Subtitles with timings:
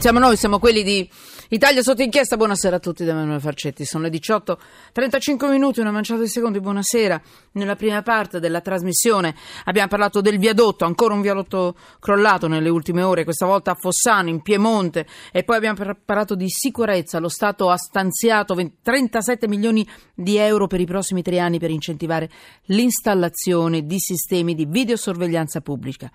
[0.00, 1.06] Siamo noi, siamo quelli di
[1.50, 2.38] Italia sotto inchiesta.
[2.38, 3.84] Buonasera a tutti da Emanuele Farcetti.
[3.84, 4.58] Sono le 18,
[4.92, 6.58] 35 minuti, una manciata di secondi.
[6.58, 7.20] Buonasera.
[7.52, 9.34] Nella prima parte della trasmissione
[9.64, 14.30] abbiamo parlato del viadotto, ancora un viadotto crollato nelle ultime ore, questa volta a Fossano,
[14.30, 15.06] in Piemonte.
[15.32, 17.18] E poi abbiamo parlato di sicurezza.
[17.18, 22.30] Lo Stato ha stanziato 37 milioni di euro per i prossimi tre anni per incentivare
[22.68, 26.10] l'installazione di sistemi di videosorveglianza pubblica.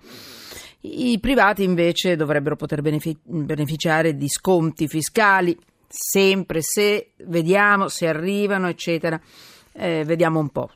[0.80, 5.56] I privati invece dovrebbero poter beneficiare di sconti fiscali
[5.88, 9.20] sempre se vediamo se arrivano, eccetera.
[9.72, 10.70] Eh, vediamo un po'.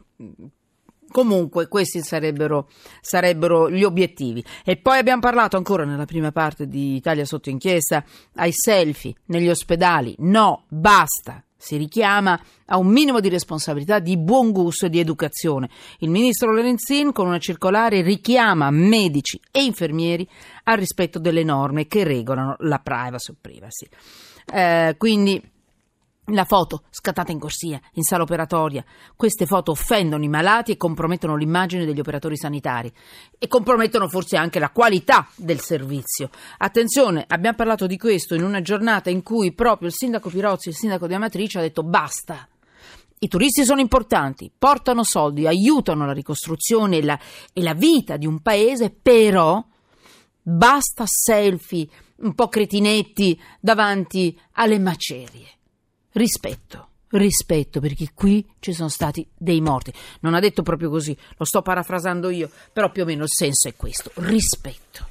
[1.10, 2.68] Comunque questi sarebbero,
[3.00, 4.44] sarebbero, gli obiettivi.
[4.64, 8.04] E poi abbiamo parlato ancora nella prima parte di Italia sotto inchiesta
[8.36, 10.14] ai selfie negli ospedali.
[10.18, 15.68] No, basta si richiama a un minimo di responsabilità, di buon gusto e di educazione.
[15.98, 20.26] Il ministro Lorenzin con una circolare richiama medici e infermieri
[20.64, 23.86] al rispetto delle norme che regolano la privacy privacy.
[24.52, 25.40] Eh, quindi
[26.34, 28.84] la foto scattata in corsia, in sala operatoria.
[29.16, 32.92] Queste foto offendono i malati e compromettono l'immagine degli operatori sanitari
[33.38, 36.30] e compromettono forse anche la qualità del servizio.
[36.58, 40.74] Attenzione, abbiamo parlato di questo in una giornata in cui proprio il sindaco Pirozzi il
[40.74, 42.48] sindaco di Amatrice ha detto basta.
[43.22, 47.18] I turisti sono importanti, portano soldi, aiutano la ricostruzione e la,
[47.52, 49.62] e la vita di un paese, però
[50.42, 51.86] basta selfie
[52.20, 55.59] un po' cretinetti davanti alle macerie
[56.12, 56.88] rispetto.
[57.12, 59.92] Rispetto perché qui ci sono stati dei morti.
[60.20, 63.66] Non ha detto proprio così, lo sto parafrasando io, però più o meno il senso
[63.68, 65.08] è questo: rispetto.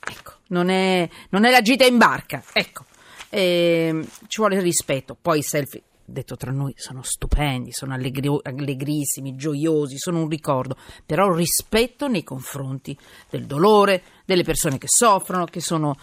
[0.00, 2.86] Ecco, non è, non è la gita in barca, ecco,
[3.28, 5.14] e, ci vuole rispetto.
[5.20, 11.32] Poi selfie detto tra noi, sono stupendi, sono allegri, allegrissimi, gioiosi, sono un ricordo, però
[11.32, 12.96] rispetto nei confronti
[13.30, 15.96] del dolore, delle persone che soffrono, che sono,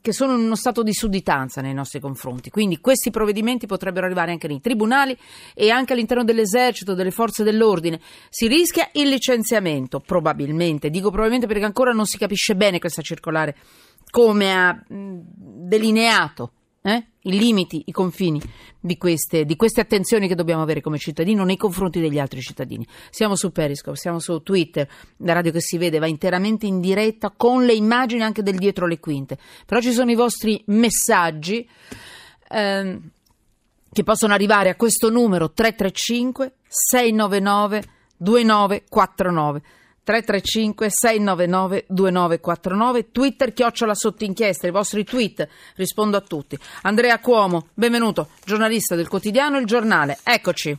[0.00, 2.50] che sono in uno stato di sudditanza nei nostri confronti.
[2.50, 5.16] Quindi questi provvedimenti potrebbero arrivare anche nei tribunali
[5.54, 8.00] e anche all'interno dell'esercito, delle forze dell'ordine.
[8.28, 13.56] Si rischia il licenziamento, probabilmente, dico probabilmente perché ancora non si capisce bene questa circolare
[14.10, 16.52] come ha delineato
[16.82, 17.06] eh?
[17.22, 18.40] i limiti, i confini
[18.80, 22.86] di queste, di queste, attenzioni che dobbiamo avere come cittadino nei confronti degli altri cittadini.
[23.10, 24.88] Siamo su Periscope, siamo su Twitter,
[25.18, 28.86] la radio che si vede va interamente in diretta con le immagini anche del dietro
[28.86, 29.38] le quinte.
[29.66, 31.68] Però ci sono i vostri messaggi
[32.48, 33.10] ehm,
[33.92, 37.82] che possono arrivare a questo numero 335 699
[38.16, 39.62] 2949.
[40.08, 47.66] 335 699 2949 Twitter chiocciola sotto inchiesta i vostri tweet rispondo a tutti Andrea Cuomo
[47.74, 50.74] benvenuto giornalista del quotidiano Il Giornale eccoci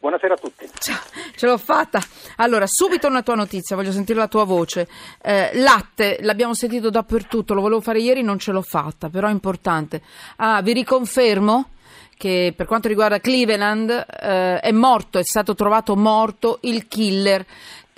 [0.00, 0.64] Buonasera a tutti.
[0.78, 1.00] Ciao,
[1.34, 2.00] ce l'ho fatta.
[2.36, 4.86] Allora, subito una tua notizia, voglio sentire la tua voce.
[5.20, 9.32] Eh, latte, l'abbiamo sentito dappertutto, lo volevo fare ieri, non ce l'ho fatta, però è
[9.32, 10.00] importante.
[10.36, 11.70] Ah, vi riconfermo
[12.16, 17.44] che per quanto riguarda Cleveland eh, è morto, è stato trovato morto il killer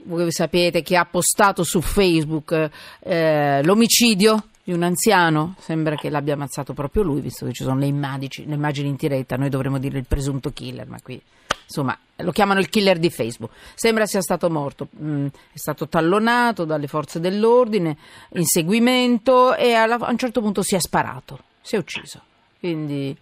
[0.04, 6.34] voi sapete che ha postato su Facebook eh, l'omicidio di un anziano, sembra che l'abbia
[6.34, 9.78] ammazzato proprio lui, visto che ci sono le immagini, le immagini in diretta, noi dovremmo
[9.78, 11.20] dire il presunto killer, ma qui
[11.64, 13.52] insomma lo chiamano il killer di Facebook.
[13.74, 17.96] Sembra sia stato morto, mm, è stato tallonato dalle forze dell'ordine,
[18.34, 22.20] inseguimento e alla, a un certo punto si è sparato, si è ucciso.
[22.58, 23.16] Quindi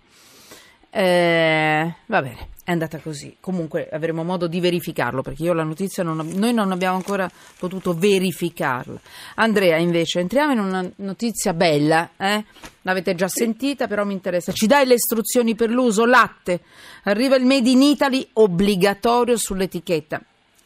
[0.91, 3.37] eh, va bene, è andata così.
[3.41, 7.95] Comunque avremo modo di verificarlo perché io la notizia non, noi non abbiamo ancora potuto
[7.95, 8.99] verificarla.
[9.37, 12.45] Andrea, invece, entriamo in una notizia bella, eh?
[12.83, 14.53] l'avete già sentita, però mi interessa.
[14.53, 16.05] Ci dai le istruzioni per l'uso?
[16.07, 16.61] Latte.
[17.05, 20.21] Arriva il Made in Italy obbligatorio sull'etichetta.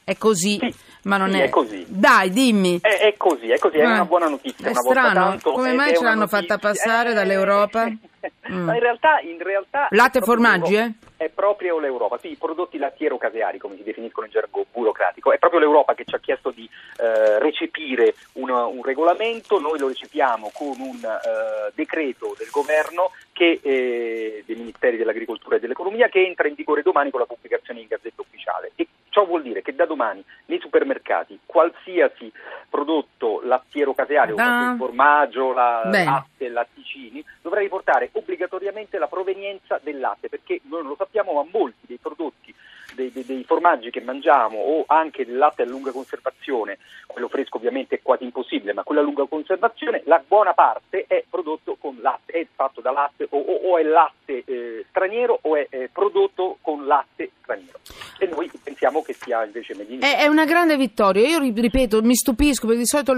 [0.05, 0.59] È così.
[0.61, 0.75] Sì,
[1.05, 1.45] ma non sì, è...
[1.45, 1.85] è così.
[1.89, 2.79] Dai, dimmi.
[2.81, 4.69] È, è così, è così, è Eh, una buona notizia.
[4.69, 7.87] È strano, tanto, come mai ce l'hanno fatta notizia- passare Eh, dall'Europa?
[8.53, 8.65] Mm.
[8.65, 12.79] Ma in realtà, in realtà Latte e formaggi, l'Europa- È proprio l'Europa, sì, i prodotti
[12.79, 15.33] lattiero-caseari, come si definiscono in gergo burocratico.
[15.33, 16.69] È proprio l'Europa che ci ha chiesto di
[16.99, 23.61] eh, recepire un, un regolamento, noi lo recepiamo con un eh, decreto del governo che,
[23.63, 27.87] eh, dei Ministeri dell'Agricoltura e dell'Economia che entra in vigore domani con la pubblicazione in
[27.87, 28.73] Gazzetta Ufficiale.
[28.75, 32.33] E ciò vuol dire che da domani nei supermercati qualsiasi
[32.69, 40.29] prodotto lattiero-caseario, Da- il formaggio, la, latte, latticini, dovrà riportare obbligatoriamente la provenienza del latte,
[40.29, 42.55] perché noi non lo sappiamo, ma molti dei prodotti,
[42.95, 47.57] dei, dei- dei formaggi che mangiamo o anche del latte a lunga conservazione, quello fresco
[47.59, 51.99] ovviamente è quasi impossibile, ma quello a lunga conservazione, la buona parte è prodotto con
[52.01, 56.59] latte, è fatto da latte o, o- è latte eh, straniero o è eh, prodotto
[56.61, 57.81] con latte straniero.
[58.19, 59.99] E noi pensiamo che sia invece Italy.
[59.99, 63.13] È, è una grande vittoria, io ripeto, mi stupisco perché di solito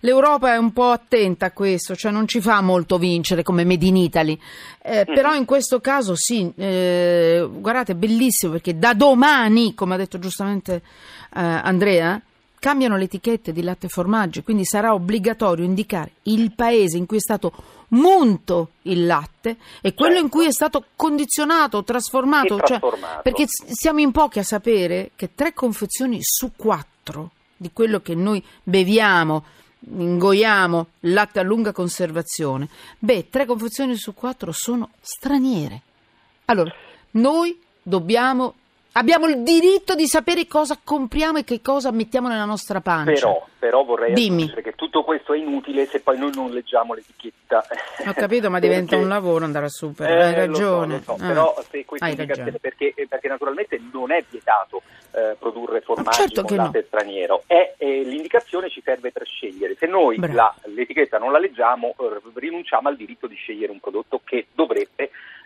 [0.00, 3.84] l'Europa è un po' attenta a questo, cioè non ci fa molto vincere come Made
[3.84, 4.38] in Italy,
[4.82, 5.14] eh, mm.
[5.14, 10.18] però in questo caso sì, eh, guardate, è bellissimo perché da domani, come ha detto
[10.18, 12.20] giustamente eh, Andrea,
[12.58, 17.18] cambiano le etichette di latte e formaggi, quindi sarà obbligatorio indicare il paese in cui
[17.18, 17.52] è stato
[17.90, 23.22] munto il latte e quello in cui è stato condizionato, trasformato, cioè, trasformato.
[23.22, 28.44] perché siamo in pochi a sapere che tre confezioni su quattro di quello che noi
[28.64, 29.44] beviamo
[29.94, 32.68] ingoiamo latte a lunga conservazione,
[32.98, 35.82] beh, tre confezioni su quattro sono straniere.
[36.46, 36.72] Allora,
[37.12, 38.54] noi dobbiamo
[38.94, 43.12] Abbiamo il diritto di sapere cosa compriamo e che cosa mettiamo nella nostra pancia.
[43.12, 44.42] Però, però vorrei Dimmi.
[44.42, 47.64] aggiungere che tutto questo è inutile se poi noi non leggiamo l'etichetta.
[48.06, 49.02] Ho capito, ma diventa perché...
[49.02, 50.10] un lavoro andare a super.
[50.10, 51.02] Eh, Hai ragione.
[51.02, 51.26] So, lo so, ah.
[51.26, 56.56] Però se questa indicazione, perché, perché, naturalmente non è vietato eh, produrre formaggi certo con
[56.58, 56.84] latte no.
[56.86, 59.74] straniero, è, eh, l'indicazione ci serve per scegliere.
[59.78, 64.20] Se noi la, l'etichetta non la leggiamo, eh, rinunciamo al diritto di scegliere un prodotto
[64.22, 64.90] che dovrebbe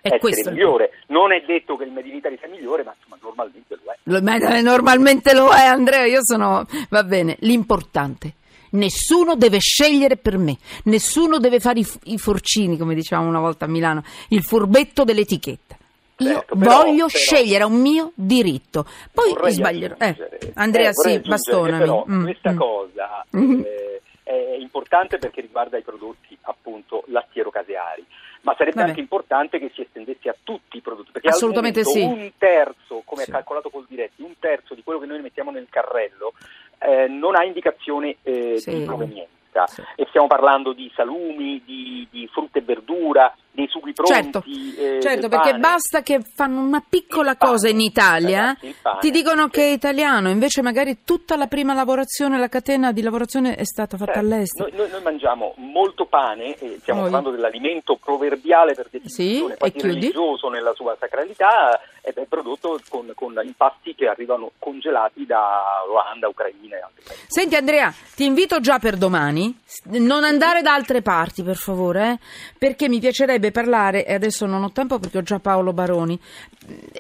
[0.08, 0.91] è essere migliore.
[1.08, 3.97] Non è detto che il Made in Italy sia migliore, ma insomma, normalmente lo è.
[4.05, 6.05] Lo, normalmente lo è, Andrea.
[6.06, 6.67] Io sono.
[6.88, 8.35] Va bene, l'importante.
[8.70, 13.64] Nessuno deve scegliere per me, nessuno deve fare i, i forcini, come dicevamo una volta
[13.64, 15.76] a Milano, il furbetto dell'etichetta.
[16.19, 18.87] Io certo, però, voglio però, scegliere, è un mio diritto.
[19.12, 19.97] Poi sbaglierò.
[19.99, 20.17] Eh,
[20.55, 21.79] Andrea, eh, sì, bastonami.
[21.79, 22.56] Però mm, questa mm.
[22.56, 23.61] cosa mm.
[23.61, 28.05] Eh, è importante perché riguarda i prodotti appunto lattiero-caseari
[28.47, 28.89] ma sarebbe Vabbè.
[28.91, 32.01] anche importante che si estendesse a tutti i prodotti, perché Assolutamente sì.
[32.01, 33.31] un terzo, come sì.
[33.31, 36.33] è calcolato col diretti, un terzo di quello che noi mettiamo nel carrello
[36.79, 38.73] eh, non ha indicazione eh, sì.
[38.73, 39.67] di provenienza.
[39.67, 39.83] Sì.
[39.97, 44.12] E stiamo parlando di salumi, di, di frutta e verdura, dei sughi pronti.
[44.12, 45.58] Certo, eh, certo perché pane.
[45.58, 50.29] basta che fanno una piccola cosa pane, in Italia, ragazzi, ti dicono che è italiano,
[50.29, 54.26] invece magari tutta la prima lavorazione, la catena di lavorazione è stata fatta certo.
[54.29, 54.69] all'estero.
[54.69, 57.11] Noi, noi, noi, mangiamo molto pane, e stiamo Poi.
[57.11, 63.11] parlando dell'alimento proverbiale per definizione, sì, quasi religioso nella sua sacralità, ed è prodotto con,
[63.17, 67.25] con impasti che arrivano congelati da Ruanda, Ucraina e altri paesi.
[67.26, 69.52] Senti Andrea, ti invito già per domani,
[69.87, 72.19] non andare da altre parti per favore, eh?
[72.59, 76.19] perché mi piacerebbe piacerebbe parlare, e adesso non ho tempo perché ho già Paolo Baroni,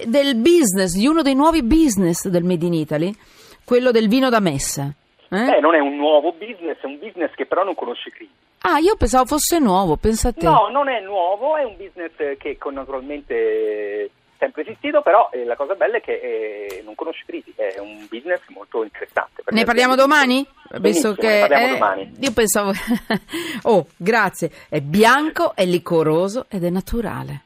[0.04, 3.14] del business, di uno dei nuovi business del Made in Italy,
[3.64, 4.92] quello del vino da messa.
[5.28, 5.56] Eh?
[5.56, 8.30] Eh, non è un nuovo business, è un business che però non conosce crisi.
[8.60, 10.44] Ah, io pensavo fosse nuovo, pensa a te.
[10.44, 15.74] No, non è nuovo, è un business che naturalmente sempre esistito, però eh, la cosa
[15.74, 19.42] bella è che eh, non conosce crisi, è un business molto interessante.
[19.50, 20.46] Ne parliamo domani?
[20.80, 22.12] Visto che domani.
[22.20, 22.72] Io pensavo...
[23.62, 24.50] oh, grazie.
[24.68, 27.42] È bianco, è licoroso ed è naturale.